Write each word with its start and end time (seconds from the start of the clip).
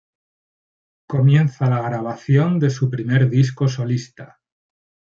Comienza 1.07 1.67
la 1.69 1.83
grabación 1.83 2.57
de 2.57 2.71
su 2.71 2.89
primer 2.89 3.29
disco 3.29 3.67
solista. 3.67 4.39